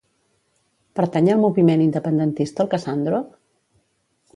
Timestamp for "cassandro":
2.77-3.23